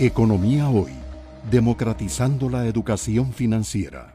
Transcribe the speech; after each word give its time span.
Economía 0.00 0.68
Hoy, 0.68 0.92
democratizando 1.50 2.48
la 2.48 2.66
educación 2.66 3.32
financiera. 3.32 4.14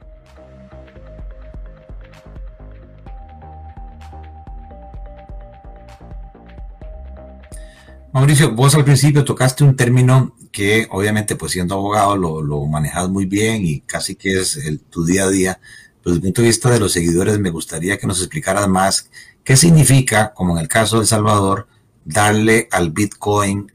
Mauricio, 8.13 8.55
vos 8.55 8.73
al 8.75 8.85
principio 8.85 9.25
tocaste 9.25 9.65
un 9.65 9.75
término 9.75 10.37
que 10.53 10.87
obviamente 10.89 11.35
pues 11.35 11.51
siendo 11.51 11.75
abogado 11.75 12.15
lo, 12.15 12.41
lo 12.41 12.65
manejas 12.65 13.09
muy 13.09 13.25
bien 13.25 13.65
y 13.65 13.81
casi 13.81 14.15
que 14.15 14.39
es 14.39 14.57
tu 14.89 15.03
día 15.03 15.25
a 15.25 15.29
día. 15.29 15.59
Pero 16.01 16.15
desde 16.15 16.27
el 16.27 16.33
punto 16.33 16.41
de 16.43 16.47
vista 16.47 16.69
de 16.69 16.79
los 16.79 16.93
seguidores 16.93 17.39
me 17.39 17.49
gustaría 17.49 17.97
que 17.97 18.07
nos 18.07 18.19
explicaras 18.19 18.69
más 18.69 19.09
qué 19.43 19.57
significa, 19.57 20.33
como 20.33 20.53
en 20.53 20.61
el 20.61 20.69
caso 20.69 20.95
de 20.95 21.01
El 21.01 21.07
Salvador, 21.09 21.67
darle 22.05 22.69
al 22.71 22.91
Bitcoin 22.91 23.69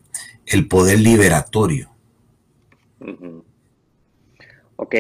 el 0.47 0.67
poder 0.69 1.01
liberatorio. 1.01 1.98
Ok, 4.77 4.95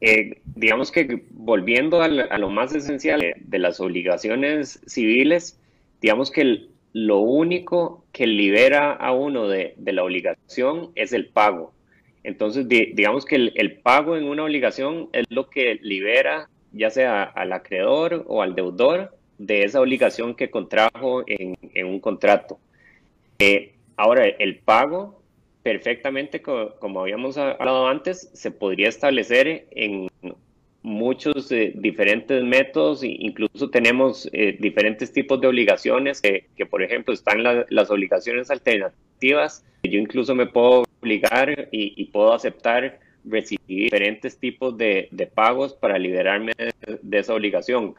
eh, 0.00 0.40
digamos 0.56 0.90
que 0.90 1.22
volviendo 1.30 2.02
a, 2.02 2.08
lo 2.08 2.50
más 2.50 2.74
esencial 2.74 3.22
de, 3.38 3.58
las 3.58 3.80
obligaciones 3.80 4.80
civiles, 4.86 5.60
digamos 6.00 6.30
que 6.30 6.66
lo 6.92 7.20
único 7.20 8.04
que 8.12 8.26
libera 8.26 8.92
a 8.92 9.12
uno 9.12 9.48
de, 9.48 9.74
la 9.78 10.02
obligación 10.02 10.90
es 10.96 11.12
el 11.12 11.28
pago. 11.28 11.72
Entonces, 12.24 12.68
digamos 12.68 13.24
que 13.24 13.36
el, 13.36 13.78
pago 13.78 14.16
en 14.16 14.24
una 14.24 14.44
obligación 14.44 15.08
es 15.12 15.24
lo 15.30 15.48
que 15.48 15.78
libera 15.82 16.48
ya 16.72 16.90
sea 16.90 17.22
al 17.22 17.52
acreedor 17.52 18.24
o 18.26 18.42
al 18.42 18.54
deudor 18.54 19.16
de 19.38 19.64
esa 19.64 19.80
obligación 19.80 20.34
que 20.34 20.50
contrajo 20.50 21.22
en, 21.26 21.86
un 21.86 22.00
contrato. 22.00 22.58
Eh, 23.38 23.74
ahora, 23.96 24.26
el 24.26 24.58
pago 24.58 25.21
perfectamente, 25.62 26.42
como, 26.42 27.00
habíamos 27.00 27.36
hablado 27.38 27.86
antes, 27.86 28.30
se 28.32 28.50
podría 28.50 28.88
establecer 28.88 29.66
en 29.70 30.08
muchos 30.82 31.52
eh, 31.52 31.72
diferentes 31.76 32.42
métodos, 32.42 33.04
incluso 33.04 33.70
tenemos 33.70 34.28
eh, 34.32 34.56
diferentes 34.58 35.12
tipos 35.12 35.40
de 35.40 35.46
obligaciones, 35.46 36.20
que, 36.20 36.66
por 36.68 36.82
ejemplo 36.82 37.14
están 37.14 37.42
las 37.42 37.90
obligaciones 37.90 38.50
alternativas, 38.50 39.64
yo 39.84 39.98
incluso 39.98 40.34
me 40.34 40.46
puedo 40.46 40.84
obligar 41.00 41.68
y, 41.70 42.04
puedo 42.06 42.32
aceptar 42.32 42.98
recibir 43.24 43.60
diferentes 43.66 44.38
tipos 44.38 44.76
de, 44.76 45.08
pagos 45.34 45.74
para 45.74 45.98
liberarme 45.98 46.52
de, 46.56 47.18
esa 47.18 47.34
obligación. 47.34 47.94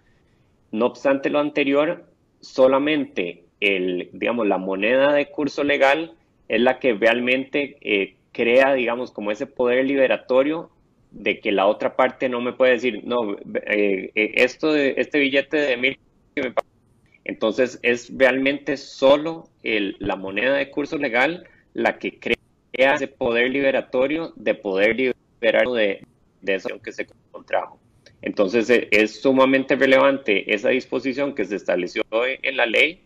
No 0.72 0.88
obstante 0.88 1.30
lo 1.30 1.40
anterior, 1.40 2.06
solamente 2.42 3.46
el, 3.62 4.10
digamos, 4.12 4.48
la 4.48 4.58
moneda 4.58 5.14
de 5.14 5.28
curso 5.28 5.64
legal 5.64 6.14
es 6.54 6.62
la 6.62 6.78
que 6.80 6.94
realmente 6.94 7.78
eh, 7.82 8.16
crea, 8.32 8.74
digamos, 8.76 9.12
como 9.12 9.32
ese 9.32 9.48
poder 9.48 9.86
liberatorio 9.86 10.70
de 11.10 11.40
que 11.40 11.52
la 11.52 11.66
otra 11.66 11.96
parte 11.96 12.30
no 12.30 12.42
me 12.42 12.54
puede 12.54 12.74
decir, 12.74 13.02
no, 13.06 13.34
eh, 13.66 14.12
eh, 14.14 14.32
esto 14.36 14.72
de, 14.72 14.94
este 14.98 15.18
billete 15.18 15.58
de 15.58 15.78
mil 15.78 16.00
que 16.36 16.44
me 16.44 16.54
Entonces 17.24 17.80
es 17.82 18.12
realmente 18.16 18.78
solo 18.78 19.50
la 19.64 20.16
moneda 20.16 20.56
de 20.56 20.70
curso 20.70 20.98
legal 20.98 21.48
la 21.74 21.98
que 21.98 22.20
crea 22.20 22.38
ese 22.94 23.08
poder 23.08 23.50
liberatorio 23.50 24.34
de 24.36 24.54
poder 24.54 24.96
liberar 24.96 25.68
de, 25.70 26.06
de 26.42 26.56
esa 26.56 26.70
que 26.84 26.92
se 26.92 27.08
contrajo. 27.32 27.80
Entonces 28.22 28.70
es 28.92 29.22
sumamente 29.22 29.76
relevante 29.76 30.54
esa 30.54 30.70
disposición 30.70 31.34
que 31.34 31.46
se 31.46 31.56
estableció 31.56 32.04
en 32.12 32.58
la 32.58 32.68
ley 32.68 33.02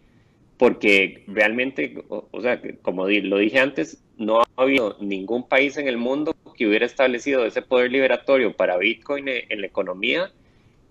porque 0.57 1.23
realmente, 1.27 2.03
o, 2.09 2.41
sea, 2.41 2.59
como 2.81 3.07
lo 3.07 3.37
dije 3.37 3.59
antes, 3.59 4.03
no 4.17 4.41
ha 4.41 4.45
habido 4.55 4.97
ningún 4.99 5.47
país 5.47 5.77
en 5.77 5.87
el 5.87 5.97
mundo 5.97 6.35
que 6.55 6.67
hubiera 6.67 6.85
establecido 6.85 7.45
ese 7.45 7.61
poder 7.61 7.91
liberatorio 7.91 8.55
para 8.55 8.77
Bitcoin 8.77 9.27
en 9.27 9.61
la 9.61 9.67
economía. 9.67 10.31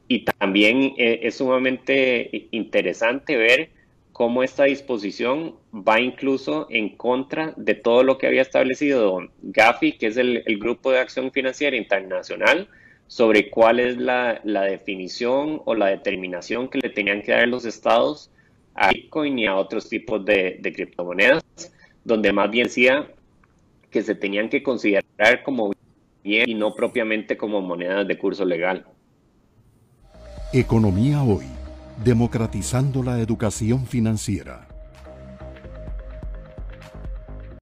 Y 0.08 0.24
también 0.24 0.94
eh, 0.96 1.20
es 1.22 1.36
sumamente 1.36 2.48
interesante 2.52 3.36
ver 3.36 3.70
cómo 4.12 4.44
esta 4.44 4.64
disposición 4.64 5.56
va 5.74 6.00
incluso 6.00 6.68
en 6.70 6.90
contra 6.90 7.52
de 7.56 7.74
todo 7.74 8.04
lo 8.04 8.16
que 8.16 8.28
había 8.28 8.42
establecido 8.42 9.28
Gafi, 9.42 9.98
que 9.98 10.06
es 10.06 10.16
el, 10.16 10.42
Grupo 10.60 10.92
de 10.92 11.00
Acción 11.00 11.32
Financiera 11.32 11.76
Internacional, 11.76 12.68
sobre 13.08 13.50
cuál 13.50 13.80
es 13.80 13.96
la, 13.96 14.40
la 14.44 14.62
definición 14.62 15.60
o 15.64 15.74
la 15.74 15.88
determinación 15.88 16.68
que 16.68 16.78
le 16.78 16.90
tenían 16.90 17.22
que 17.22 17.32
dar 17.32 17.48
los 17.48 17.64
estados 17.64 18.30
a 18.76 18.90
Bitcoin 18.90 19.38
y 19.38 19.46
a 19.46 19.56
otros 19.56 19.88
tipos 19.88 20.24
de, 20.24 20.60
criptomonedas, 20.74 21.42
donde 22.04 22.32
más 22.32 22.50
bien 22.50 22.66
decía 22.66 23.08
que 23.90 24.02
se 24.02 24.14
tenían 24.14 24.48
que 24.48 24.62
considerar 24.62 25.42
como 25.44 25.72
bien 26.22 26.48
y 26.48 26.54
no 26.54 26.74
propiamente 26.74 27.36
como 27.36 27.60
monedas 27.60 28.06
de 28.06 28.18
curso 28.18 28.44
legal. 28.44 28.86
Economía 30.52 31.22
hoy, 31.22 31.46
democratizando 32.04 33.02
la 33.02 33.20
educación 33.20 33.86
financiera. 33.86 34.68